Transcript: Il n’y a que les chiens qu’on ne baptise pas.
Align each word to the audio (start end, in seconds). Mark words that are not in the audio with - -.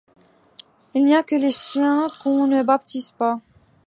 Il 0.95 1.05
n’y 1.05 1.13
a 1.15 1.21
que 1.21 1.35
les 1.35 1.51
chiens 1.51 2.07
qu’on 2.23 2.47
ne 2.47 2.63
baptise 2.63 3.11
pas. 3.11 3.39